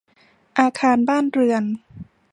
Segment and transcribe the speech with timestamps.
[0.59, 1.63] อาคารบ้านเรือน